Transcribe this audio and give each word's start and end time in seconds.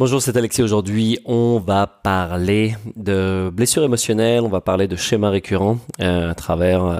Bonjour, 0.00 0.22
c'est 0.22 0.36
Alexis. 0.36 0.62
Aujourd'hui, 0.62 1.18
on 1.24 1.58
va 1.58 1.88
parler 1.88 2.76
de 2.94 3.50
blessures 3.52 3.82
émotionnelles, 3.82 4.42
on 4.42 4.48
va 4.48 4.60
parler 4.60 4.86
de 4.86 4.94
schémas 4.94 5.30
récurrents 5.30 5.78
euh, 6.00 6.30
à 6.30 6.36
travers 6.36 6.84
euh, 6.84 6.98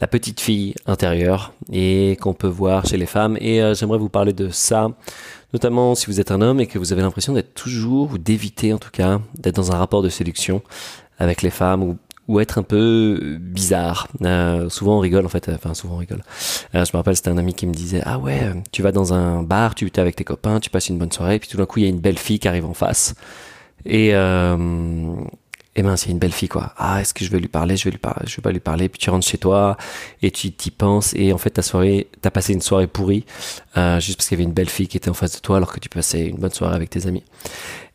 la 0.00 0.06
petite 0.06 0.40
fille 0.40 0.74
intérieure 0.86 1.52
et 1.70 2.16
qu'on 2.18 2.32
peut 2.32 2.48
voir 2.48 2.86
chez 2.86 2.96
les 2.96 3.04
femmes. 3.04 3.36
Et 3.42 3.60
euh, 3.60 3.74
j'aimerais 3.74 3.98
vous 3.98 4.08
parler 4.08 4.32
de 4.32 4.48
ça, 4.48 4.88
notamment 5.52 5.94
si 5.94 6.06
vous 6.06 6.18
êtes 6.18 6.30
un 6.30 6.40
homme 6.40 6.60
et 6.60 6.66
que 6.66 6.78
vous 6.78 6.94
avez 6.94 7.02
l'impression 7.02 7.34
d'être 7.34 7.52
toujours, 7.52 8.12
ou 8.12 8.16
d'éviter 8.16 8.72
en 8.72 8.78
tout 8.78 8.90
cas, 8.90 9.20
d'être 9.34 9.56
dans 9.56 9.72
un 9.72 9.76
rapport 9.76 10.00
de 10.00 10.08
séduction 10.08 10.62
avec 11.18 11.42
les 11.42 11.50
femmes 11.50 11.82
ou 11.82 11.98
ou 12.30 12.38
être 12.38 12.58
un 12.58 12.62
peu 12.62 13.18
euh, 13.20 13.38
bizarre. 13.40 14.06
Euh, 14.22 14.68
souvent 14.68 14.98
on 14.98 15.00
rigole 15.00 15.26
en 15.26 15.28
fait, 15.28 15.50
enfin 15.52 15.74
souvent 15.74 15.94
on 15.94 15.98
rigole. 15.98 16.22
Euh, 16.76 16.84
je 16.84 16.92
me 16.92 16.98
rappelle 16.98 17.16
c'était 17.16 17.30
un 17.30 17.38
ami 17.38 17.54
qui 17.54 17.66
me 17.66 17.74
disait 17.74 18.02
ah 18.04 18.18
ouais 18.18 18.40
tu 18.70 18.82
vas 18.82 18.92
dans 18.92 19.12
un 19.12 19.42
bar, 19.42 19.74
tu 19.74 19.86
es 19.86 19.98
avec 19.98 20.14
tes 20.14 20.24
copains, 20.24 20.60
tu 20.60 20.70
passes 20.70 20.88
une 20.88 20.98
bonne 20.98 21.10
soirée, 21.10 21.40
puis 21.40 21.48
tout 21.48 21.56
d'un 21.56 21.66
coup 21.66 21.80
il 21.80 21.82
y 21.82 21.86
a 21.86 21.88
une 21.88 21.98
belle 21.98 22.18
fille 22.18 22.38
qui 22.38 22.46
arrive 22.46 22.66
en 22.66 22.72
face 22.72 23.14
et 23.84 24.14
euh, 24.14 24.56
et 25.74 25.82
mince, 25.82 26.04
il 26.04 26.08
y 26.08 26.10
a 26.10 26.12
une 26.12 26.18
belle 26.18 26.32
fille 26.32 26.48
quoi. 26.48 26.72
Ah, 26.76 27.00
est-ce 27.00 27.12
que 27.14 27.24
je 27.24 27.30
vais 27.30 27.40
lui 27.40 27.48
parler? 27.48 27.76
Je 27.76 27.84
vais 27.84 27.90
lui 27.90 27.98
parler, 27.98 28.26
je 28.26 28.36
vais 28.36 28.42
pas 28.42 28.52
lui 28.52 28.60
parler. 28.60 28.88
Puis 28.88 29.00
tu 29.00 29.10
rentres 29.10 29.26
chez 29.26 29.38
toi 29.38 29.76
et 30.22 30.30
tu 30.30 30.52
t'y 30.52 30.70
penses 30.70 31.14
et 31.14 31.32
en 31.32 31.38
fait 31.38 31.50
ta 31.50 31.62
soirée, 31.62 32.08
t'as 32.22 32.30
passé 32.30 32.52
une 32.52 32.60
soirée 32.60 32.86
pourrie 32.86 33.24
euh, 33.76 33.98
juste 33.98 34.18
parce 34.18 34.28
qu'il 34.28 34.38
y 34.38 34.40
avait 34.40 34.48
une 34.48 34.54
belle 34.54 34.68
fille 34.68 34.86
qui 34.86 34.96
était 34.96 35.10
en 35.10 35.14
face 35.14 35.34
de 35.34 35.40
toi 35.40 35.56
alors 35.56 35.72
que 35.72 35.80
tu 35.80 35.88
passais 35.88 36.26
une 36.26 36.38
bonne 36.38 36.52
soirée 36.52 36.76
avec 36.76 36.90
tes 36.90 37.08
amis. 37.08 37.24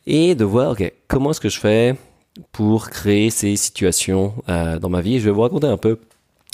Et 0.07 0.35
de 0.35 0.43
voir 0.43 0.71
ok 0.71 0.91
comment 1.07 1.31
est-ce 1.31 1.39
que 1.39 1.49
je 1.49 1.59
fais 1.59 1.95
pour 2.51 2.89
créer 2.89 3.29
ces 3.29 3.55
situations 3.55 4.33
euh, 4.49 4.79
dans 4.79 4.89
ma 4.89 5.01
vie. 5.01 5.19
Je 5.19 5.25
vais 5.25 5.31
vous 5.31 5.41
raconter 5.41 5.67
un 5.67 5.77
peu 5.77 5.99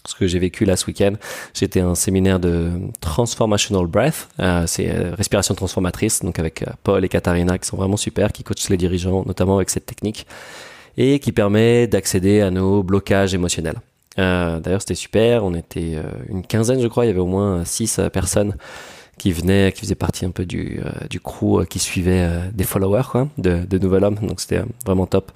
ce 0.05 0.15
que 0.15 0.25
j'ai 0.25 0.39
vécu 0.39 0.65
là 0.65 0.75
ce 0.75 0.87
week-end. 0.87 1.13
J'étais 1.53 1.79
un 1.79 1.95
séminaire 1.95 2.39
de 2.39 2.71
Transformational 3.01 3.85
Breath, 3.85 4.29
euh, 4.39 4.65
c'est 4.65 4.89
euh, 4.89 5.13
respiration 5.15 5.53
transformatrice, 5.53 6.21
donc 6.21 6.39
avec 6.39 6.65
Paul 6.83 7.05
et 7.05 7.09
Katharina 7.09 7.57
qui 7.57 7.67
sont 7.67 7.77
vraiment 7.77 7.97
super, 7.97 8.31
qui 8.31 8.43
coachent 8.43 8.69
les 8.69 8.77
dirigeants, 8.77 9.23
notamment 9.25 9.57
avec 9.57 9.69
cette 9.69 9.85
technique, 9.85 10.25
et 10.97 11.19
qui 11.19 11.31
permet 11.31 11.87
d'accéder 11.87 12.41
à 12.41 12.49
nos 12.51 12.83
blocages 12.83 13.33
émotionnels. 13.33 13.79
D'ailleurs, 14.17 14.81
c'était 14.81 14.93
super. 14.93 15.45
On 15.45 15.55
était 15.55 15.95
une 16.27 16.45
quinzaine, 16.45 16.81
je 16.81 16.87
crois. 16.87 17.05
Il 17.05 17.07
y 17.07 17.11
avait 17.11 17.21
au 17.21 17.25
moins 17.25 17.63
six 17.63 17.99
personnes 18.11 18.55
qui 19.21 19.31
venait, 19.31 19.71
qui 19.71 19.81
faisait 19.81 19.93
partie 19.93 20.25
un 20.25 20.31
peu 20.31 20.47
du, 20.47 20.81
euh, 20.83 20.89
du 21.07 21.19
crew 21.19 21.59
euh, 21.59 21.65
qui 21.65 21.77
suivait 21.77 22.23
euh, 22.23 22.39
des 22.55 22.63
followers 22.63 23.03
quoi, 23.11 23.27
de, 23.37 23.65
de 23.69 23.77
Nouvel 23.77 24.03
Homme. 24.03 24.15
Donc 24.15 24.41
c'était 24.41 24.63
vraiment 24.83 25.05
top 25.05 25.31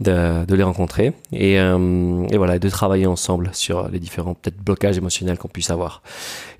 de, 0.00 0.46
les 0.48 0.62
rencontrer 0.62 1.12
et, 1.32 1.56
et 1.56 2.36
voilà, 2.38 2.58
de 2.58 2.68
travailler 2.70 3.04
ensemble 3.04 3.50
sur 3.52 3.88
les 3.90 3.98
différents 3.98 4.32
peut-être 4.32 4.56
blocages 4.56 4.96
émotionnels 4.96 5.36
qu'on 5.36 5.48
puisse 5.48 5.68
avoir. 5.68 6.02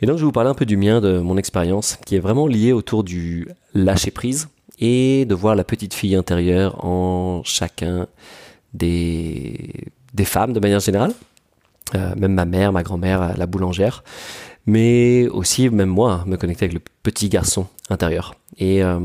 Et 0.03 0.07
donc 0.07 0.17
je 0.17 0.21
vais 0.21 0.27
vous 0.27 0.33
parler 0.33 0.51
un 0.51 0.55
peu 0.55 0.67
du 0.67 0.77
mien, 0.77 1.01
de 1.01 1.19
mon 1.19 1.39
expérience, 1.39 1.99
qui 2.05 2.15
est 2.15 2.19
vraiment 2.19 2.47
liée 2.47 2.73
autour 2.73 3.05
du 3.05 3.49
lâcher 3.73 4.11
prise 4.11 4.49
et 4.79 5.25
de 5.25 5.35
voir 5.35 5.55
la 5.55 5.65
petite 5.65 5.95
fille 5.95 6.15
intérieure 6.15 6.85
en 6.85 7.41
chacun 7.43 8.07
des, 8.75 9.71
des 10.13 10.25
femmes 10.27 10.53
de 10.53 10.61
manière 10.61 10.81
générale. 10.81 11.15
Même 11.95 12.35
ma 12.35 12.45
mère, 12.45 12.73
ma 12.73 12.83
grand-mère, 12.83 13.35
la 13.39 13.47
boulangère 13.47 14.03
mais 14.67 15.29
aussi 15.29 15.69
même 15.71 15.89
moi 15.89 16.25
me 16.27 16.37
connecter 16.37 16.67
avec 16.67 16.75
le 16.75 16.81
petit 17.03 17.29
garçon 17.29 17.67
intérieur. 17.91 18.35
Et 18.59 18.83
euh, 18.83 18.99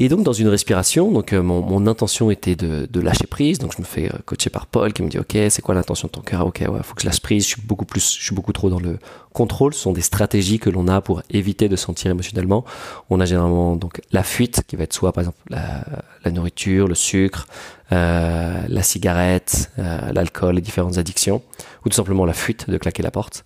et 0.00 0.08
donc 0.08 0.24
dans 0.24 0.32
une 0.32 0.48
respiration, 0.48 1.12
donc 1.12 1.32
euh, 1.32 1.40
mon, 1.40 1.62
mon, 1.62 1.86
intention 1.86 2.28
était 2.32 2.56
de, 2.56 2.88
de, 2.90 3.00
lâcher 3.00 3.28
prise. 3.28 3.60
Donc 3.60 3.74
je 3.76 3.80
me 3.80 3.86
fais 3.86 4.12
euh, 4.12 4.18
coacher 4.24 4.50
par 4.50 4.66
Paul 4.66 4.92
qui 4.92 5.04
me 5.04 5.08
dit 5.08 5.20
ok 5.20 5.36
c'est 5.50 5.62
quoi 5.62 5.76
l'intention 5.76 6.08
de 6.08 6.12
ton 6.12 6.20
cœur? 6.20 6.44
Ok 6.44 6.64
ouais 6.68 6.80
faut 6.82 6.94
que 6.94 7.02
je 7.02 7.06
lâche 7.06 7.20
prise. 7.20 7.44
Je 7.44 7.50
suis 7.50 7.62
beaucoup 7.62 7.84
plus, 7.84 8.16
je 8.18 8.24
suis 8.24 8.34
beaucoup 8.34 8.52
trop 8.52 8.70
dans 8.70 8.80
le 8.80 8.98
contrôle. 9.32 9.72
Ce 9.72 9.80
sont 9.80 9.92
des 9.92 10.00
stratégies 10.00 10.58
que 10.58 10.68
l'on 10.68 10.88
a 10.88 11.00
pour 11.00 11.22
éviter 11.30 11.68
de 11.68 11.76
sentir 11.76 12.10
émotionnellement. 12.10 12.64
On 13.08 13.20
a 13.20 13.24
généralement 13.24 13.76
donc 13.76 14.00
la 14.10 14.24
fuite 14.24 14.62
qui 14.66 14.74
va 14.74 14.82
être 14.82 14.92
soit 14.92 15.12
par 15.12 15.22
exemple 15.22 15.38
la, 15.48 15.84
la 16.24 16.30
nourriture, 16.32 16.88
le 16.88 16.96
sucre, 16.96 17.46
euh, 17.92 18.62
la 18.66 18.82
cigarette, 18.82 19.70
euh, 19.78 20.12
l'alcool, 20.12 20.54
les 20.56 20.62
différentes 20.62 20.96
addictions, 20.98 21.42
ou 21.84 21.90
tout 21.90 21.94
simplement 21.94 22.24
la 22.24 22.32
fuite 22.32 22.68
de 22.68 22.78
claquer 22.78 23.02
la 23.02 23.10
porte. 23.10 23.44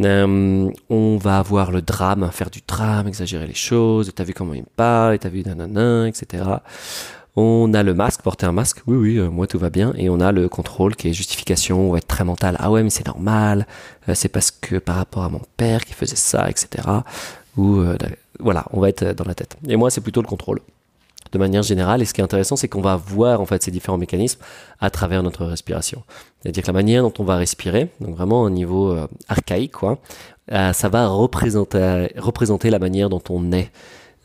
Euh, 0.00 0.70
on 0.88 1.16
va 1.18 1.38
avoir 1.38 1.70
le 1.70 1.82
drame, 1.82 2.30
faire 2.32 2.50
du 2.50 2.60
drame, 2.66 3.08
exagérer 3.08 3.46
les 3.46 3.54
choses, 3.54 4.12
t'as 4.14 4.24
vu 4.24 4.32
comment 4.32 4.54
il 4.54 4.62
me 4.62 4.66
parle, 4.76 5.18
t'as 5.18 5.28
vu 5.28 5.42
nanana, 5.42 6.08
etc. 6.08 6.44
On 7.36 7.72
a 7.74 7.82
le 7.82 7.94
masque, 7.94 8.22
porter 8.22 8.46
un 8.46 8.52
masque, 8.52 8.82
oui 8.86 8.96
oui, 8.96 9.16
euh, 9.18 9.30
moi 9.30 9.46
tout 9.46 9.58
va 9.58 9.70
bien, 9.70 9.92
et 9.96 10.08
on 10.08 10.20
a 10.20 10.32
le 10.32 10.48
contrôle 10.48 10.96
qui 10.96 11.08
est 11.08 11.12
justification, 11.12 11.90
ou 11.90 11.96
être 11.96 12.06
très 12.06 12.24
mental, 12.24 12.56
ah 12.60 12.70
ouais 12.70 12.82
mais 12.82 12.90
c'est 12.90 13.06
normal, 13.06 13.66
euh, 14.08 14.14
c'est 14.14 14.28
parce 14.28 14.50
que 14.50 14.76
par 14.76 14.96
rapport 14.96 15.24
à 15.24 15.28
mon 15.28 15.42
père 15.56 15.84
qui 15.84 15.92
faisait 15.92 16.16
ça, 16.16 16.48
etc. 16.48 16.88
Ou 17.56 17.82
voilà, 18.38 18.64
on 18.72 18.80
va 18.80 18.88
être 18.88 19.12
dans 19.12 19.24
la 19.24 19.34
tête. 19.34 19.56
Et 19.68 19.76
moi 19.76 19.90
c'est 19.90 20.00
plutôt 20.00 20.22
le 20.22 20.28
contrôle 20.28 20.60
de 21.32 21.38
manière 21.38 21.62
générale. 21.62 22.02
Et 22.02 22.04
ce 22.04 22.14
qui 22.14 22.20
est 22.20 22.24
intéressant, 22.24 22.56
c'est 22.56 22.68
qu'on 22.68 22.80
va 22.80 22.96
voir 22.96 23.40
en 23.40 23.46
fait 23.46 23.62
ces 23.62 23.70
différents 23.70 23.98
mécanismes 23.98 24.40
à 24.80 24.90
travers 24.90 25.22
notre 25.22 25.44
respiration. 25.44 26.02
C'est-à-dire 26.42 26.62
que 26.62 26.68
la 26.68 26.72
manière 26.72 27.02
dont 27.02 27.12
on 27.18 27.24
va 27.24 27.36
respirer, 27.36 27.88
donc 28.00 28.16
vraiment 28.16 28.42
au 28.42 28.50
niveau 28.50 28.90
euh, 28.90 29.06
archaïque, 29.28 29.72
quoi, 29.72 29.98
euh, 30.52 30.72
ça 30.72 30.88
va 30.88 31.06
représenter, 31.06 32.70
la 32.70 32.78
manière 32.78 33.08
dont 33.08 33.22
on 33.28 33.52
est, 33.52 33.70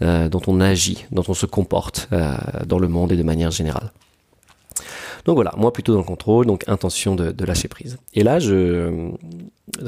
euh, 0.01 0.29
dont 0.29 0.41
on 0.47 0.59
agit, 0.61 1.05
dont 1.11 1.23
on 1.27 1.33
se 1.33 1.45
comporte 1.45 2.09
dans 2.65 2.79
le 2.79 2.87
monde 2.87 3.11
et 3.11 3.17
de 3.17 3.23
manière 3.23 3.51
générale. 3.51 3.91
Donc 5.25 5.35
voilà, 5.35 5.53
moi 5.57 5.73
plutôt 5.73 5.93
dans 5.93 5.99
le 5.99 6.05
contrôle, 6.05 6.45
donc 6.45 6.63
intention 6.67 7.15
de, 7.15 7.45
lâcher 7.45 7.67
prise. 7.67 7.97
Et 8.13 8.23
là, 8.23 8.37
je, 8.37 9.09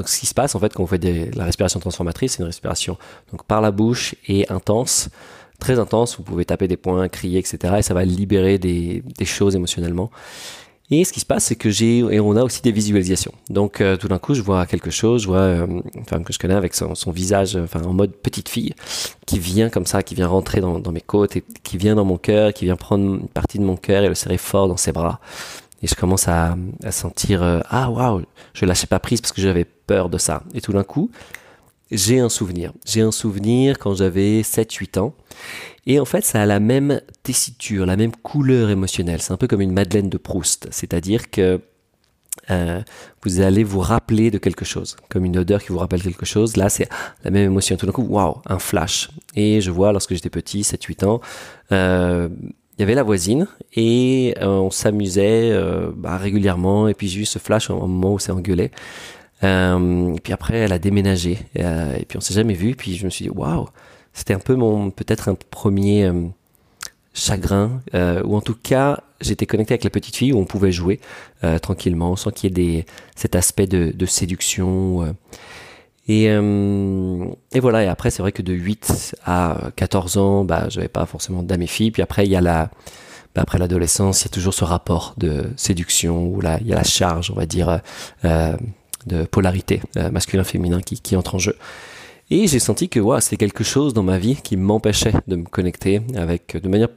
ce 0.06 0.19
qui 0.19 0.25
se 0.25 0.33
passe 0.33 0.56
en 0.56 0.59
fait 0.59 0.73
quand 0.73 0.83
on 0.83 0.88
fait 0.88 0.97
des, 0.97 1.29
la 1.31 1.45
respiration 1.45 1.79
transformatrice, 1.79 2.33
c'est 2.33 2.39
une 2.39 2.47
respiration 2.47 2.97
donc 3.31 3.44
par 3.44 3.61
la 3.61 3.69
bouche 3.69 4.16
et 4.27 4.50
intense 4.50 5.09
très 5.59 5.79
intense, 5.79 6.18
vous 6.18 6.23
pouvez 6.23 6.45
taper 6.45 6.68
des 6.68 6.78
points, 6.78 7.07
crier, 7.09 7.40
etc. 7.40 7.75
Et 7.79 7.81
ça 7.81 7.94
va 7.94 8.06
libérer 8.06 8.57
des, 8.57 9.03
choses 9.25 9.56
émotionnellement. 9.56 10.12
Et 10.90 11.03
ce 11.03 11.12
qui 11.12 11.19
se 11.19 11.25
passe, 11.25 11.45
c'est 11.45 11.57
que 11.57 11.69
j'ai 11.69 11.97
et 11.97 12.19
on 12.22 12.38
a 12.38 12.44
aussi 12.44 12.62
des 12.62 12.72
visualisations. 12.72 13.34
Donc 13.50 13.81
euh, 13.81 13.97
tout 13.97 14.07
d'un 14.07 14.19
coup, 14.19 14.34
je 14.34 14.41
vois 14.41 14.66
quelque 14.66 14.90
chose, 14.90 15.23
je 15.23 15.28
vois 15.28 15.40
euh, 15.40 15.68
une 15.68 16.06
femme 16.06 16.23
que 16.23 16.31
je 16.31 16.40
connais 16.40 16.53
avec 16.53 16.73
son, 16.73 16.94
visage, 17.12 17.57
enfin 17.57 17.81
en 17.81 17.91
mode 17.91 18.13
petite 18.13 18.47
fille, 18.47 18.73
qui 19.25 19.38
vient 19.38 19.69
comme 19.69 19.85
ça, 19.85 20.01
qui 20.01 20.16
vient 20.16 20.28
rentrer 20.28 20.62
dans, 20.62 20.79
mes 20.91 21.01
côtes 21.01 21.35
et 21.35 21.44
qui 21.63 21.78
vient 21.78 21.95
dans 21.95 22.06
mon 22.06 22.18
cœur, 22.18 22.53
qui 22.53 22.63
vient 22.63 22.78
prendre 22.78 23.03
une 23.03 23.28
partie 23.28 23.59
de 23.59 23.66
mon 23.66 23.75
cœur 23.75 24.03
et 24.06 24.07
le 24.07 24.16
serrer 24.16 24.38
fort 24.38 24.69
dans 24.69 24.78
ses 24.78 24.94
bras. 24.94 25.19
Et 25.84 25.88
je 25.88 25.95
commence 25.95 26.29
à, 26.29 26.56
à 26.84 26.91
sentir 26.91 27.44
euh, 27.44 27.59
ah 27.69 27.91
waouh, 27.91 28.22
je 28.53 28.66
lâchais 28.66 28.88
pas 28.88 29.00
prise 29.00 29.19
parce 29.19 29.34
que 29.34 29.41
j'avais 29.41 29.66
peur 29.66 30.07
de 30.07 30.18
ça. 30.18 30.41
Et 30.53 30.62
tout 30.62 30.72
d'un 30.72 30.85
coup, 30.85 31.12
j'ai 31.92 32.20
un 32.20 32.30
souvenir. 32.30 32.74
J'ai 32.86 33.02
un 33.02 33.12
souvenir 33.12 33.80
quand 33.80 33.96
j'avais 33.96 34.42
7-8 34.42 35.00
ans. 35.00 35.14
Et 35.86 36.00
en 36.00 36.06
fait, 36.06 36.25
ça 36.25 36.42
a 36.42 36.46
la 36.46 36.59
même 36.59 37.02
tessiture, 37.24 37.86
la 37.86 37.96
même 37.96 38.12
couleur 38.12 38.70
émotionnelle. 38.70 39.22
C'est 39.22 39.31
un 39.31 39.38
peu 39.38 39.48
comme 39.48 39.62
une 39.62 39.72
Madeleine 39.72 40.09
de 40.09 40.18
Proust. 40.18 40.68
C'est-à-dire 40.72 41.31
que 41.31 41.62
euh, 42.52 42.81
vous 43.24 43.40
allez 43.40 43.64
vous 43.64 43.80
rappeler 43.80 44.30
de 44.30 44.38
quelque 44.38 44.66
chose, 44.66 44.98
comme 45.09 45.25
une 45.25 45.38
odeur 45.38 45.64
qui 45.64 45.70
vous 45.70 45.80
rappelle 45.80 46.02
quelque 46.02 46.25
chose. 46.25 46.58
Là, 46.58 46.70
c'est 46.70 46.90
la 47.24 47.31
même 47.31 47.46
émotion. 47.46 47.78
Tout 47.78 47.86
d'un 47.86 47.94
coup, 47.94 48.04
waouh, 48.04 48.42
un 48.48 48.59
flash. 48.59 49.09
Et 49.36 49.62
je 49.62 49.72
vois, 49.72 49.94
lorsque 49.94 50.14
j'étais 50.14 50.30
petit, 50.30 50.62
7-8 50.62 51.06
ans, 51.06 51.22
euh, 51.72 52.28
il 52.78 52.81
y 52.81 52.84
avait 52.84 52.94
la 52.94 53.04
voisine 53.04 53.48
et 53.74 54.36
euh, 54.40 54.46
on 54.46 54.69
s'amusait 54.69 55.58
bah, 55.96 56.18
régulièrement. 56.18 56.90
Et 56.90 56.94
puis 56.94 57.08
j'ai 57.08 57.22
eu 57.22 57.25
ce 57.25 57.40
flash 57.40 57.69
au 57.69 57.88
moment 57.88 58.14
où 58.14 58.19
c'est 58.19 58.31
engueulé. 58.31 58.72
Euh, 59.44 60.14
et 60.16 60.20
puis 60.20 60.34
après, 60.34 60.58
elle 60.58 60.74
a 60.74 60.80
déménagé. 60.80 61.40
Euh, 61.59 61.96
et 61.96 62.06
puis 62.06 62.18
on 62.18 62.22
s'est 62.22 62.34
jamais 62.34 62.53
vu. 62.53 62.75
Puis 62.75 62.96
je 62.96 63.06
me 63.06 63.09
suis 63.09 63.24
dit, 63.25 63.30
waouh, 63.30 63.68
c'était 64.14 64.34
un 64.34 64.40
peu 64.40 64.56
mon, 64.56 64.90
peut-être 64.90 65.30
un 65.30 65.36
premier 65.36 66.06
euh, 66.06 66.24
chagrin. 67.14 67.81
Euh, 67.94 68.22
ou 68.24 68.36
en 68.36 68.42
tout 68.42 68.56
cas, 68.56 69.02
j'étais 69.22 69.46
connecté 69.46 69.74
avec 69.74 69.84
la 69.84 69.90
petite 69.90 70.16
fille 70.16 70.34
où 70.34 70.40
on 70.40 70.46
pouvait 70.46 70.72
jouer 70.72 71.00
tranquillement, 71.62 72.16
sans 72.16 72.31
qu'il 72.31 72.50
y 72.50 72.52
ait 72.52 72.78
des, 72.78 72.86
cet 73.16 73.36
aspect 73.36 73.68
de, 73.68 74.06
séduction. 74.06 75.16
Et, 76.08 76.25
et 76.25 77.59
voilà. 77.59 77.84
Et 77.84 77.88
après, 77.88 78.12
c'est 78.12 78.22
vrai 78.22 78.31
que 78.31 78.42
de 78.42 78.54
8 78.54 79.16
à 79.25 79.72
14 79.75 80.18
ans, 80.18 80.44
bah, 80.44 80.68
j'avais 80.69 80.88
pas 80.88 81.06
forcément 81.06 81.44
d'âme 81.44 81.62
et 81.64 81.68
fille. 81.68 81.92
Puis 81.92 82.02
après, 82.02 82.25
il 82.25 82.31
y 82.31 82.36
a 82.36 82.42
la, 82.42 82.69
bah, 83.36 83.42
après 83.42 83.57
l'adolescence, 83.57 84.22
il 84.22 84.25
y 84.25 84.28
a 84.28 84.31
toujours 84.31 84.54
ce 84.54 84.63
rapport 84.63 85.16
de 85.18 85.51
séduction 85.57 86.28
où 86.28 86.42
là, 86.42 86.60
il 86.62 86.68
y 86.68 86.74
a 86.74 86.75
la 86.75 86.83
charge, 86.83 87.31
on 87.31 87.36
va 87.36 87.48
dire. 87.48 87.81
De 89.07 89.24
polarité 89.24 89.81
euh, 89.98 90.12
masculin-féminin 90.12 90.81
qui, 90.81 91.00
qui 91.00 91.15
entre 91.15 91.36
en 91.36 91.39
jeu. 91.39 91.56
Et 92.30 92.48
j'ai 92.48 92.59
senti 92.59 92.89
que 92.89 93.00
ouais, 93.00 93.21
c'était 93.21 93.38
quelque 93.38 93.63
chose 93.63 93.94
dans 93.94 94.04
ma 94.04 94.19
vie 94.19 94.36
qui 94.36 94.57
m'empêchait 94.57 95.13
de 95.27 95.38
me 95.38 95.45
connecter 95.45 96.01
avec, 96.15 96.57
de 96.62 96.68
manière 96.68 96.89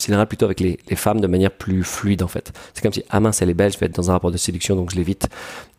générale 0.00 0.26
plutôt 0.26 0.46
avec 0.46 0.60
les, 0.60 0.78
les, 0.88 0.96
femmes 0.96 1.20
de 1.20 1.26
manière 1.26 1.50
plus 1.50 1.84
fluide 1.84 2.22
en 2.22 2.28
fait. 2.28 2.52
C'est 2.72 2.82
comme 2.82 2.92
si, 2.92 3.04
ah 3.10 3.20
mince, 3.20 3.42
elle 3.42 3.50
est 3.50 3.54
belle, 3.54 3.72
je 3.72 3.78
vais 3.78 3.86
être 3.86 3.94
dans 3.94 4.10
un 4.10 4.14
rapport 4.14 4.30
de 4.30 4.38
séduction 4.38 4.76
donc 4.76 4.90
je 4.90 4.96
l'évite, 4.96 5.28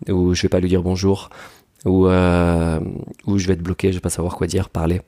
ou 0.08 0.36
je 0.36 0.44
vais 0.44 0.50
pas 0.50 0.60
lui 0.60 0.70
dire 0.70 0.84
bonjour, 0.84 1.30
ou, 1.86 2.08
euh, 2.08 2.80
ou 3.26 3.38
je 3.40 3.48
vais 3.48 3.54
être 3.54 3.64
bloqué, 3.64 3.90
je 3.90 3.96
vais 3.98 4.02
pas 4.02 4.10
savoir 4.10 4.36
quoi 4.36 4.46
dire, 4.46 4.70
parler. 4.70 5.02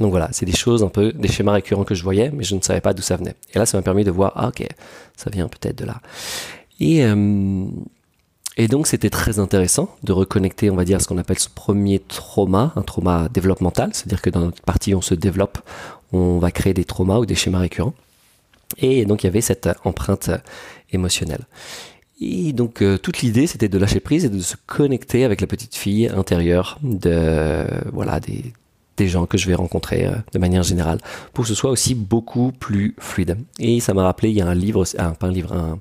Donc 0.00 0.10
voilà, 0.10 0.28
c'est 0.32 0.46
des 0.46 0.56
choses 0.56 0.82
un 0.82 0.88
peu, 0.88 1.12
des 1.12 1.28
schémas 1.28 1.52
récurrents 1.52 1.84
que 1.84 1.94
je 1.94 2.02
voyais, 2.02 2.30
mais 2.30 2.44
je 2.44 2.54
ne 2.54 2.60
savais 2.60 2.80
pas 2.80 2.94
d'où 2.94 3.02
ça 3.02 3.16
venait. 3.16 3.34
Et 3.54 3.58
là, 3.58 3.66
ça 3.66 3.76
m'a 3.76 3.82
permis 3.82 4.04
de 4.04 4.10
voir, 4.10 4.32
ah 4.36 4.48
ok, 4.48 4.66
ça 5.16 5.28
vient 5.30 5.48
peut-être 5.48 5.76
de 5.76 5.84
là. 5.84 6.00
Et, 6.80 7.04
euh, 7.04 7.66
et 8.58 8.66
donc 8.66 8.88
c'était 8.88 9.08
très 9.08 9.38
intéressant 9.38 9.88
de 10.02 10.12
reconnecter, 10.12 10.68
on 10.68 10.74
va 10.74 10.84
dire, 10.84 11.00
ce 11.00 11.06
qu'on 11.06 11.16
appelle 11.16 11.38
ce 11.38 11.48
premier 11.48 12.00
trauma, 12.00 12.72
un 12.74 12.82
trauma 12.82 13.28
développemental, 13.32 13.90
c'est-à-dire 13.92 14.20
que 14.20 14.30
dans 14.30 14.40
notre 14.40 14.62
partie 14.62 14.96
on 14.96 15.00
se 15.00 15.14
développe, 15.14 15.58
on 16.12 16.38
va 16.38 16.50
créer 16.50 16.74
des 16.74 16.84
traumas 16.84 17.18
ou 17.18 17.24
des 17.24 17.36
schémas 17.36 17.60
récurrents. 17.60 17.94
Et 18.78 19.04
donc 19.04 19.22
il 19.22 19.28
y 19.28 19.30
avait 19.30 19.42
cette 19.42 19.68
empreinte 19.84 20.30
émotionnelle. 20.92 21.46
Et 22.20 22.52
donc 22.52 22.82
euh, 22.82 22.98
toute 22.98 23.20
l'idée 23.20 23.46
c'était 23.46 23.68
de 23.68 23.78
lâcher 23.78 24.00
prise 24.00 24.24
et 24.24 24.28
de 24.28 24.40
se 24.40 24.56
connecter 24.66 25.24
avec 25.24 25.40
la 25.40 25.46
petite 25.46 25.76
fille 25.76 26.08
intérieure 26.08 26.80
de 26.82 27.64
voilà 27.92 28.18
des, 28.18 28.52
des 28.96 29.06
gens 29.06 29.26
que 29.26 29.38
je 29.38 29.46
vais 29.46 29.54
rencontrer 29.54 30.06
euh, 30.06 30.16
de 30.32 30.38
manière 30.40 30.64
générale 30.64 30.98
pour 31.32 31.44
que 31.44 31.48
ce 31.48 31.54
soit 31.54 31.70
aussi 31.70 31.94
beaucoup 31.94 32.50
plus 32.50 32.96
fluide. 32.98 33.38
Et 33.60 33.78
ça 33.78 33.94
m'a 33.94 34.02
rappelé 34.02 34.30
il 34.30 34.36
y 34.36 34.40
a 34.40 34.48
un 34.48 34.54
livre, 34.54 34.84
ah, 34.98 35.12
pas 35.12 35.28
un 35.28 35.32
livre, 35.32 35.52
un, 35.52 35.78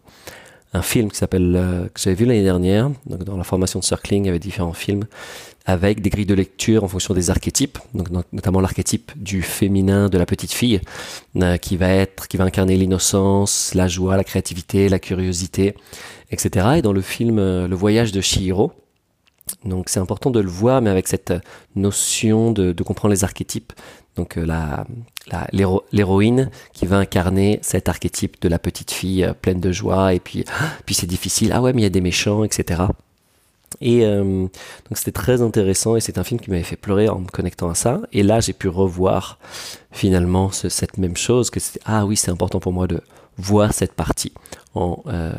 un 0.74 0.82
film 0.82 1.10
qui 1.10 1.18
s'appelle 1.18 1.54
euh, 1.56 1.86
que 1.94 2.00
j'avais 2.00 2.16
vu 2.16 2.26
l'année 2.26 2.44
dernière. 2.44 2.90
Donc 3.06 3.24
dans 3.24 3.38
la 3.38 3.44
formation 3.44 3.80
de 3.80 3.86
circling, 3.86 4.24
il 4.24 4.28
y 4.28 4.30
avait 4.30 4.40
différents 4.40 4.74
films 4.74 5.06
avec 5.66 6.02
des 6.02 6.10
grilles 6.10 6.26
de 6.26 6.34
lecture 6.34 6.86
en 6.86 6.88
fonction 6.88 7.14
des 7.14 7.30
archétypes, 7.30 7.78
donc 7.94 8.08
notamment 8.32 8.62
l'archétype 8.62 9.12
du 9.18 9.42
féminin 9.42 10.08
de 10.08 10.18
la 10.18 10.26
petite 10.26 10.54
fille, 10.54 10.80
euh, 11.36 11.58
qui 11.58 11.76
va 11.76 11.90
être, 11.90 12.30
qui 12.30 12.38
va 12.38 12.46
incarner 12.46 12.78
l'innocence, 12.78 13.74
la 13.76 13.90
joie, 13.90 14.16
la 14.16 14.24
créativité, 14.24 14.88
la 14.88 15.00
curiosité, 15.00 15.76
etc. 16.32 16.68
Et 16.78 16.82
dans 16.82 16.94
le 16.94 17.02
film 17.02 17.38
euh, 17.38 17.68
Le 17.68 17.76
Voyage 17.76 18.14
de 18.14 18.22
Chihiro, 18.22 18.72
donc 19.68 19.90
c'est 19.90 20.00
important 20.00 20.32
de 20.32 20.40
le 20.40 20.50
voir, 20.50 20.82
mais 20.82 20.90
avec 20.90 21.08
cette 21.08 21.34
notion 21.76 22.52
de, 22.52 22.74
comprendre 22.84 23.14
les 23.14 23.24
archétypes. 23.24 23.74
Donc 24.16 24.36
la, 24.36 24.86
l'héroïne 25.92 26.50
qui 26.74 26.88
va 26.88 26.98
incarner 26.98 27.60
cet 27.62 27.88
archétype 27.88 28.42
de 28.42 28.50
la 28.50 28.58
petite 28.58 28.92
fille 28.92 29.24
euh, 29.24 29.34
pleine 29.34 29.60
de 29.60 29.72
joie 29.72 30.16
et 30.16 30.20
puis 30.20 30.44
puis 30.88 30.96
c'est 30.96 31.06
difficile. 31.06 31.52
Ah 31.54 31.62
ouais 31.62 31.72
mais 31.72 31.82
il 31.82 31.84
y 31.84 31.88
a 31.88 31.90
des 31.90 32.02
méchants 32.02 32.44
etc 32.44 32.86
et 33.82 34.06
euh, 34.06 34.24
donc 34.24 34.98
c'était 34.98 35.12
très 35.12 35.42
intéressant 35.42 35.96
et 35.96 36.02
c'est 36.02 36.18
un 36.18 36.24
film 36.24 36.40
qui 36.40 36.50
m'avait 36.50 36.64
fait 36.64 36.76
pleurer 36.76 37.10
en 37.10 37.20
me 37.20 37.28
connectant 37.28 37.70
à 37.70 37.76
ça. 37.76 38.02
Et 38.12 38.24
là 38.24 38.40
j'ai 38.40 38.54
pu 38.54 38.68
revoir 38.68 39.38
finalement 39.92 40.52
cette 40.52 40.98
même 40.98 41.18
chose 41.18 41.50
que 41.50 41.60
c'était 41.60 41.82
ah 41.86 42.06
oui 42.06 42.18
c'est 42.18 42.32
important 42.32 42.60
pour 42.60 42.74
moi 42.74 42.88
de 42.88 43.02
voir 43.38 43.74
cette 43.74 43.94
partie 43.94 44.34
en 44.74 45.04
euh, 45.08 45.32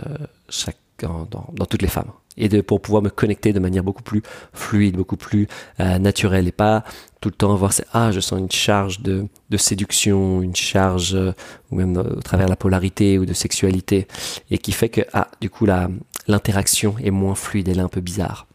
chaque 0.49 0.77
dans, 1.07 1.47
dans 1.53 1.67
toutes 1.67 1.83
les 1.83 1.89
femmes 1.89 2.11
et 2.39 2.49
de, 2.49 2.61
pour 2.61 2.81
pouvoir 2.81 3.03
me 3.03 3.11
connecter 3.11 3.53
de 3.53 3.61
manière 3.61 3.83
beaucoup 3.83 4.03
plus 4.03 4.23
fluide, 4.55 4.97
beaucoup 4.97 5.17
plus 5.17 5.49
euh, 5.81 5.99
naturelle 5.99 6.49
et 6.49 6.53
pas 6.53 6.85
tout 7.21 7.29
le 7.29 7.35
temps 7.35 7.53
avoir 7.53 7.73
ah 7.93 8.13
je 8.13 8.21
sens 8.21 8.39
une 8.39 8.51
charge 8.51 9.01
de, 9.01 9.27
de 9.51 9.57
séduction, 9.57 10.41
une 10.41 10.57
charge 10.57 11.15
euh, 11.15 11.33
ou 11.71 11.77
même 11.77 11.97
euh, 11.97 12.17
au 12.17 12.23
travers 12.23 12.47
de 12.47 12.51
la 12.51 12.57
polarité 12.57 13.19
ou 13.19 13.27
de 13.27 13.33
sexualité 13.33 14.07
et 14.51 14.59
qui 14.59 14.73
fait 14.73 14.89
que 14.89 15.03
ah 15.13 15.29
du 15.41 15.51
coup 15.51 15.67
la 15.67 15.89
l'interaction 16.29 16.95
est 17.03 17.11
moins 17.11 17.35
fluide, 17.35 17.69
elle 17.69 17.79
est 17.79 17.83
un 17.83 17.89
peu 17.89 18.03
bizarre. 18.03 18.48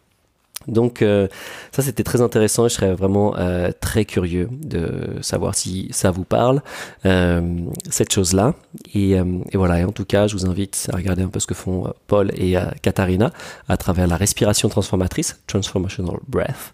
Donc 0.68 1.02
euh, 1.02 1.28
ça 1.72 1.82
c'était 1.82 2.04
très 2.04 2.22
intéressant 2.22 2.66
et 2.66 2.70
je 2.70 2.76
serais 2.76 2.94
vraiment 2.94 3.36
euh, 3.38 3.72
très 3.80 4.06
curieux 4.06 4.50
de 4.52 5.18
savoir 5.22 5.56
si 5.56 5.88
ça 5.92 6.12
vous 6.12 6.24
parle, 6.24 6.62
euh, 7.06 7.42
cette 7.90 8.14
chose-là. 8.14 8.56
Et, 8.96 9.16
voilà, 9.54 9.80
et 9.80 9.84
en 9.84 9.92
tout 9.92 10.06
cas 10.06 10.28
je 10.28 10.36
vous 10.36 10.46
invite 10.46 10.90
à 10.92 10.96
regarder 10.96 11.24
un 11.24 11.28
peu 11.28 11.40
ce 11.40 11.48
que 11.48 11.54
font 11.54 11.94
Paul 12.08 12.32
et 12.36 12.56
Katharina 12.82 13.32
à 13.68 13.78
travers 13.78 14.08
la 14.08 14.18
respiration 14.18 14.70
transformatrice, 14.70 15.40
Transformational 15.48 16.18
Breath, 16.28 16.74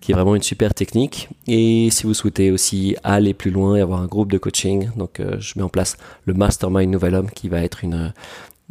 qui 0.00 0.12
est 0.12 0.14
vraiment 0.14 0.34
une 0.34 0.42
super 0.42 0.74
technique. 0.74 1.28
Et 1.46 1.88
si 1.90 2.04
vous 2.04 2.14
souhaitez 2.14 2.50
aussi 2.50 2.96
aller 3.02 3.34
plus 3.34 3.50
loin 3.50 3.76
et 3.76 3.80
avoir 3.80 4.00
un 4.00 4.06
groupe 4.06 4.30
de 4.30 4.38
coaching, 4.38 4.90
donc 4.96 5.20
je 5.38 5.52
mets 5.56 5.62
en 5.62 5.68
place 5.68 5.96
le 6.24 6.34
Mastermind 6.34 6.90
Nouvel 6.90 7.14
Homme 7.14 7.30
qui 7.30 7.48
va 7.48 7.62
être 7.62 7.84
une 7.84 8.12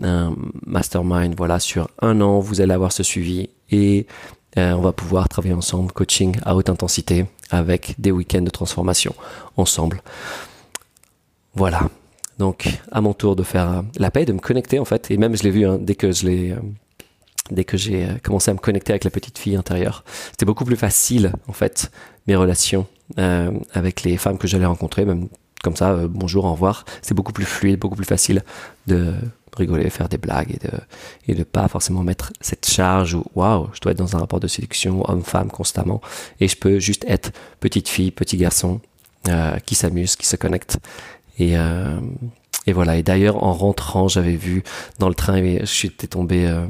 un 0.04 0.36
mastermind 0.66 1.36
voilà 1.36 1.60
sur 1.60 1.90
un 2.02 2.22
an 2.22 2.40
vous 2.40 2.62
allez 2.62 2.74
avoir 2.74 2.92
ce 2.92 3.04
suivi 3.04 3.50
et 3.72 4.08
euh, 4.58 4.72
on 4.74 4.82
va 4.82 4.92
pouvoir 4.92 5.30
travailler 5.30 5.54
ensemble, 5.54 5.92
coaching 5.92 6.38
à 6.44 6.56
haute 6.56 6.70
intensité, 6.70 7.26
avec 7.52 7.96
des 8.00 8.12
week-ends 8.12 8.42
de 8.42 8.50
transformation 8.50 9.14
ensemble. 9.58 10.02
Voilà. 11.54 11.90
Donc, 12.38 12.70
à 12.92 13.02
mon 13.02 13.14
tour 13.14 13.36
de 13.36 13.44
faire 13.44 13.72
euh, 13.72 13.82
la 13.98 14.12
paix, 14.12 14.26
de 14.26 14.34
me 14.34 14.40
connecter 14.40 14.80
en 14.80 14.86
fait. 14.86 15.12
Et 15.12 15.18
même, 15.18 15.36
je 15.36 15.44
l'ai 15.44 15.52
vu 15.52 15.66
hein, 15.66 15.78
dès 15.80 15.96
que 15.96 16.12
je 16.12 16.26
l'ai, 16.26 16.52
euh, 16.52 16.60
dès 17.52 17.64
que 17.64 17.78
j'ai 17.78 18.08
commencé 18.24 18.50
à 18.50 18.54
me 18.54 18.60
connecter 18.60 18.92
avec 18.92 19.04
la 19.04 19.12
petite 19.12 19.38
fille 19.38 19.56
intérieure. 19.56 20.04
C'était 20.32 20.46
beaucoup 20.46 20.66
plus 20.66 20.78
facile 20.78 21.34
en 21.48 21.54
fait 21.54 21.92
mes 22.28 22.36
relations 22.36 22.86
avec 23.74 24.04
les 24.04 24.18
femmes 24.18 24.38
que 24.38 24.48
j'allais 24.48 24.68
rencontrer, 24.68 25.04
même 25.04 25.30
comme 25.64 25.76
ça, 25.76 26.08
bonjour, 26.08 26.46
au 26.46 26.52
revoir. 26.52 26.86
C'est 27.02 27.16
beaucoup 27.16 27.34
plus 27.34 27.44
fluide, 27.44 27.80
beaucoup 27.80 27.96
plus 27.96 28.06
facile 28.06 28.44
de 28.86 29.16
rigoler, 29.56 29.90
faire 29.90 30.10
des 30.10 30.18
blagues 30.18 30.52
et 30.52 30.68
de, 30.68 30.74
et 31.28 31.36
de 31.36 31.44
pas 31.44 31.68
forcément 31.68 32.04
mettre 32.04 32.34
cette 32.42 32.68
charge 32.68 33.16
où 33.16 33.24
waouh, 33.36 33.70
je 33.74 33.80
dois 33.82 33.92
être 33.92 33.98
dans 33.98 34.16
un 34.16 34.20
rapport 34.20 34.40
de 34.40 34.48
séduction 34.48 35.10
homme-femme 35.10 35.50
constamment 35.50 36.02
et 36.40 36.48
je 36.48 36.56
peux 36.56 36.80
juste 36.80 37.06
être 37.08 37.32
petite 37.60 37.88
fille, 37.88 38.12
petit 38.12 38.38
garçon 38.38 38.82
euh, 39.28 39.58
qui 39.66 39.76
s'amuse, 39.76 40.16
qui 40.16 40.26
se 40.26 40.36
connecte 40.36 40.78
et 41.38 41.58
euh, 41.58 42.00
et 42.68 42.74
voilà. 42.74 42.98
Et 42.98 43.04
d'ailleurs, 43.04 43.44
en 43.44 43.54
rentrant, 43.54 44.08
j'avais 44.08 44.36
vu 44.36 44.64
dans 45.00 45.10
le 45.10 45.16
train, 45.16 45.42
je 45.42 45.66
suis 45.66 45.90
tombé 45.90 46.46
euh, 46.46 46.68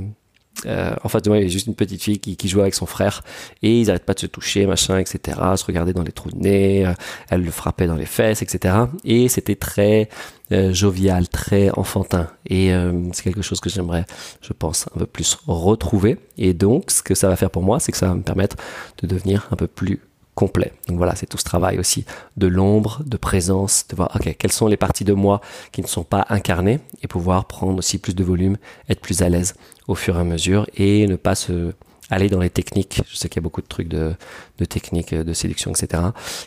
euh, 0.66 0.94
en 1.04 1.10
fait, 1.10 1.20
il 1.26 1.32
y 1.32 1.36
avait 1.36 1.50
juste 1.50 1.68
une 1.68 1.76
petite 1.76 2.02
fille 2.02 2.20
qui, 2.20 2.48
jouait 2.48 2.64
avec 2.64 2.74
son 2.74 2.86
frère 2.86 3.24
et 3.62 3.80
ils 3.82 3.88
n'arrêtent 3.88 4.06
pas 4.06 4.14
de 4.14 4.20
se 4.20 4.26
toucher, 4.26 4.66
machin, 4.66 4.98
etc. 4.98 5.38
Se 5.56 5.66
regarder 5.66 5.94
dans 5.94 6.04
les 6.04 6.12
trous 6.12 6.32
de 6.32 6.38
nez, 6.38 6.86
euh, 6.86 6.94
elle 7.30 7.44
le 7.44 7.52
frappait 7.52 7.88
dans 7.88 7.96
les 7.96 8.06
fesses, 8.06 8.42
etc. 8.42 8.76
Et 9.06 9.30
c'était 9.30 9.56
très 9.56 10.10
euh, 10.52 10.74
jovial, 10.74 11.28
très 11.28 11.70
enfantin. 11.72 12.28
Et 12.48 12.72
c'est 13.14 13.24
quelque 13.24 13.42
chose 13.42 13.60
que 13.60 13.70
j'aimerais, 13.70 14.06
je 14.42 14.54
pense, 14.54 14.88
un 14.96 15.00
peu 15.00 15.06
plus 15.06 15.38
retrouver. 15.48 16.18
Et 16.38 16.54
donc, 16.54 16.92
ce 16.92 17.04
que 17.04 17.14
ça 17.16 17.28
va 17.28 17.36
faire 17.36 17.52
pour 17.52 17.64
moi, 17.64 17.80
c'est 17.80 17.92
que 17.92 17.98
ça 17.98 18.08
va 18.08 18.16
me 18.16 18.24
permettre 18.24 18.56
de 19.02 19.08
devenir 19.08 19.48
un 19.52 19.56
peu 19.56 19.68
plus 19.68 20.00
Donc 20.88 20.98
voilà, 20.98 21.16
c'est 21.16 21.26
tout 21.26 21.38
ce 21.38 21.44
travail 21.44 21.80
aussi 21.80 22.06
de 22.38 22.48
l'ombre, 22.48 23.02
de 23.06 23.18
présence, 23.18 23.86
de 23.90 23.96
voir, 23.96 24.12
ok, 24.16 24.36
quelles 24.38 24.52
sont 24.52 24.68
les 24.68 24.78
parties 24.78 25.04
de 25.04 25.14
moi 25.14 25.42
qui 25.72 25.82
ne 25.82 25.88
sont 25.88 26.04
pas 26.04 26.26
incarnées 26.30 26.80
et 27.02 27.08
pouvoir 27.08 27.46
prendre 27.46 27.78
aussi 27.78 27.98
plus 27.98 28.16
de 28.16 28.24
volume, 28.24 28.58
être 28.90 29.02
plus 29.02 29.22
à 29.22 29.30
l'aise 29.30 29.56
au 29.88 29.96
fur 29.96 30.16
et 30.18 30.20
à 30.20 30.24
mesure 30.24 30.66
et 30.76 31.08
ne 31.08 31.16
pas 31.16 31.36
se 31.36 31.74
aller 32.12 32.30
dans 32.30 32.40
les 32.40 32.50
techniques. 32.50 33.02
Je 33.08 33.16
sais 33.16 33.30
qu'il 33.30 33.38
y 33.38 33.44
a 33.44 33.48
beaucoup 33.48 33.62
de 33.62 33.68
trucs 33.68 33.88
de, 33.88 34.16
techniques 34.68 35.14
de 35.14 35.34
séduction, 35.34 35.72
etc. 35.72 36.04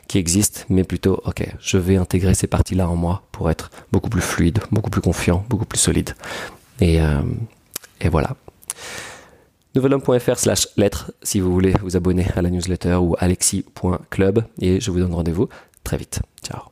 qui 0.09 0.19
existent, 0.19 0.62
mais 0.69 0.83
plutôt, 0.83 1.23
ok, 1.25 1.47
je 1.61 1.79
vais 1.79 1.97
intégrer 1.97 2.35
ces 2.35 2.49
parties-là 2.49 2.88
en 2.88 2.97
moi 2.97 3.23
pour 3.31 3.49
être 3.49 3.71
beaucoup 3.93 4.11
plus 4.11 4.23
fluide, 4.23 4.59
beaucoup 4.73 4.91
plus 4.91 5.03
confiant, 5.03 5.45
beaucoup 5.49 5.67
plus 5.67 5.79
solide. 5.79 6.15
Et, 6.81 7.00
euh, 7.00 7.23
et 8.00 8.09
voilà 8.09 8.35
nouvelhomme.fr 9.75 10.37
slash 10.37 10.69
lettres 10.77 11.13
si 11.23 11.41
vous 11.41 11.53
voulez 11.53 11.75
vous 11.83 11.97
abonner 11.97 12.27
à 12.37 12.43
la 12.43 12.51
newsletter 12.51 12.95
ou 12.97 13.17
alexis.club 13.19 14.45
et 14.61 14.81
je 14.81 14.91
vous 14.91 14.99
donne 14.99 15.15
rendez-vous 15.15 15.49
très 15.85 15.97
vite. 15.97 16.21
Ciao. 16.43 16.63